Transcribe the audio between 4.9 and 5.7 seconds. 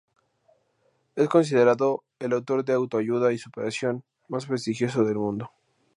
del mundo.